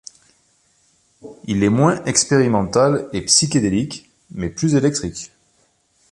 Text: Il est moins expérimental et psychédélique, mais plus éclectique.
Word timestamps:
Il 1.45 1.61
est 1.63 1.69
moins 1.69 2.03
expérimental 2.05 3.07
et 3.13 3.21
psychédélique, 3.21 4.09
mais 4.31 4.49
plus 4.49 4.73
éclectique. 4.73 5.31